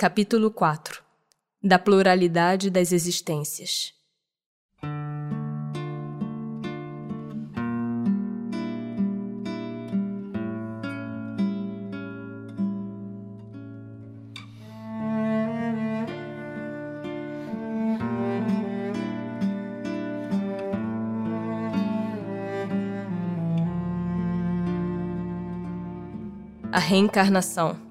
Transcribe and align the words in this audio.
Capítulo 0.00 0.52
4 0.52 1.02
Da 1.60 1.76
pluralidade 1.76 2.70
das 2.70 2.92
existências. 2.92 3.92
A 26.70 26.78
reencarnação 26.78 27.87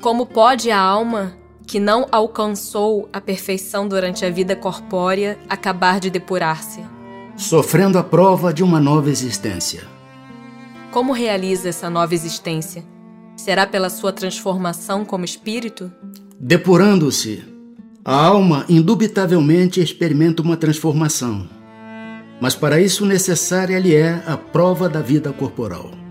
como 0.00 0.26
pode 0.26 0.70
a 0.70 0.80
alma, 0.80 1.34
que 1.66 1.78
não 1.78 2.06
alcançou 2.10 3.08
a 3.12 3.20
perfeição 3.20 3.86
durante 3.86 4.24
a 4.24 4.30
vida 4.30 4.56
corpórea, 4.56 5.38
acabar 5.48 6.00
de 6.00 6.10
depurar-se? 6.10 6.80
Sofrendo 7.36 7.98
a 7.98 8.02
prova 8.02 8.52
de 8.52 8.62
uma 8.62 8.80
nova 8.80 9.10
existência. 9.10 9.82
Como 10.90 11.12
realiza 11.12 11.68
essa 11.68 11.88
nova 11.88 12.14
existência? 12.14 12.84
Será 13.36 13.66
pela 13.66 13.88
sua 13.88 14.12
transformação 14.12 15.04
como 15.04 15.24
espírito? 15.24 15.90
Depurando-se, 16.38 17.42
a 18.04 18.26
alma 18.26 18.66
indubitavelmente 18.68 19.80
experimenta 19.80 20.42
uma 20.42 20.56
transformação. 20.56 21.48
Mas 22.40 22.54
para 22.54 22.80
isso 22.80 23.06
necessária 23.06 23.78
lhe 23.78 23.94
é 23.94 24.22
a 24.26 24.36
prova 24.36 24.88
da 24.88 25.00
vida 25.00 25.32
corporal. 25.32 26.01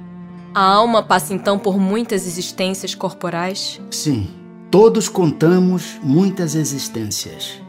A 0.53 0.61
alma 0.61 1.01
passa 1.01 1.33
então 1.33 1.57
por 1.57 1.79
muitas 1.79 2.27
existências 2.27 2.93
corporais? 2.93 3.79
Sim, 3.89 4.27
todos 4.69 5.07
contamos 5.07 5.97
muitas 6.03 6.55
existências. 6.55 7.61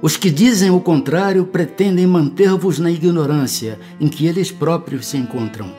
Os 0.00 0.16
que 0.16 0.30
dizem 0.30 0.70
o 0.70 0.80
contrário 0.80 1.44
pretendem 1.44 2.06
manter-vos 2.06 2.78
na 2.78 2.90
ignorância 2.90 3.78
em 4.00 4.08
que 4.08 4.26
eles 4.26 4.50
próprios 4.50 5.06
se 5.06 5.18
encontram. 5.18 5.70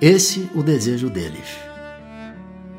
Esse 0.00 0.48
o 0.54 0.62
desejo 0.62 1.10
deles. 1.10 1.58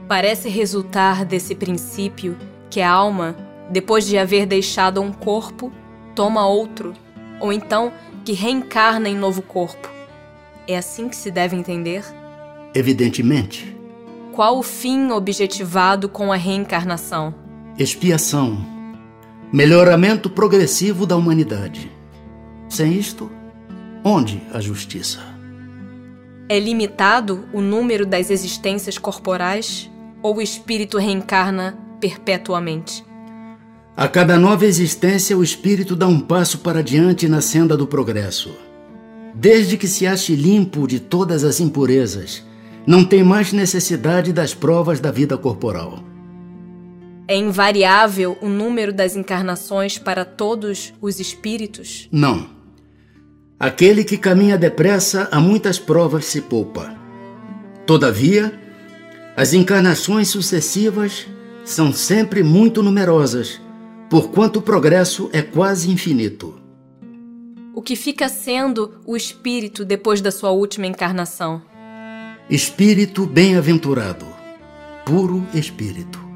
Parece 0.08 0.50
resultar 0.50 1.26
desse 1.26 1.54
princípio 1.54 2.36
que 2.72 2.82
a 2.82 2.90
alma, 2.90 3.36
depois 3.70 4.08
de 4.08 4.18
haver 4.18 4.48
deixado 4.48 5.00
um 5.00 5.12
corpo, 5.12 5.72
toma 6.16 6.48
outro, 6.48 6.94
ou 7.40 7.54
então 7.54 7.94
que 8.26 8.34
reencarna 8.34 9.08
em 9.08 9.16
novo 9.16 9.44
corpo. 9.44 9.88
É 10.68 10.76
assim 10.76 11.08
que 11.08 11.16
se 11.16 11.30
deve 11.30 11.56
entender? 11.56 12.04
Evidentemente. 12.74 13.76
Qual 14.34 14.58
o 14.58 14.64
fim 14.64 15.12
objetivado 15.12 16.08
com 16.08 16.32
a 16.32 16.36
reencarnação? 16.36 17.34
Expiação. 17.78 18.58
Melhoramento 19.52 20.30
progressivo 20.30 21.06
da 21.06 21.16
humanidade. 21.16 21.92
Sem 22.70 22.94
isto, 22.94 23.32
onde 24.04 24.42
a 24.54 24.60
justiça? 24.60 25.20
É 26.48 26.60
limitado 26.60 27.46
o 27.52 27.62
número 27.62 28.06
das 28.06 28.30
existências 28.30 28.98
corporais 28.98 29.90
ou 30.22 30.38
o 30.38 30.42
espírito 30.42 30.98
reencarna 30.98 31.78
perpetuamente? 32.00 33.04
A 33.96 34.08
cada 34.08 34.38
nova 34.38 34.66
existência, 34.66 35.38
o 35.38 35.44
espírito 35.44 35.96
dá 35.96 36.08
um 36.08 36.20
passo 36.20 36.60
para 36.60 36.82
diante 36.82 37.28
na 37.28 37.42
senda 37.42 37.76
do 37.76 37.86
progresso. 37.86 38.56
Desde 39.36 39.78
que 39.78 39.88
se 39.88 40.08
ache 40.08 40.36
limpo 40.36 40.88
de 40.88 41.00
todas 41.00 41.44
as 41.44 41.60
impurezas, 41.60 42.44
não 42.86 43.04
tem 43.04 43.24
mais 43.24 43.54
necessidade 43.54 44.34
das 44.34 44.54
provas 44.54 45.00
da 45.00 45.12
vida 45.12 45.38
corporal. 45.38 46.04
É 47.28 47.36
invariável 47.36 48.38
o 48.42 48.50
número 48.50 48.92
das 48.92 49.16
encarnações 49.16 50.00
para 50.00 50.26
todos 50.26 50.94
os 51.00 51.20
espíritos? 51.20 52.10
Não. 52.12 52.50
Aquele 53.60 54.04
que 54.04 54.18
caminha 54.18 54.58
depressa 54.58 55.30
a 55.32 55.40
muitas 55.40 55.78
provas 55.78 56.26
se 56.26 56.42
poupa. 56.42 56.96
Todavia, 57.86 58.60
as 59.36 59.54
encarnações 59.54 60.30
sucessivas 60.30 61.28
são 61.64 61.94
sempre 61.94 62.42
muito 62.42 62.82
numerosas, 62.82 63.62
porquanto 64.10 64.58
o 64.58 64.62
progresso 64.62 65.30
é 65.32 65.42
quase 65.42 65.92
infinito. 65.92 66.60
O 67.76 67.82
que 67.82 67.96
fica 67.96 68.28
sendo 68.28 69.00
o 69.06 69.16
espírito 69.16 69.86
depois 69.86 70.20
da 70.20 70.32
sua 70.32 70.50
última 70.50 70.88
encarnação? 70.88 71.62
Espírito 72.50 73.28
bem-aventurado, 73.28 74.26
puro 75.06 75.46
espírito. 75.54 76.29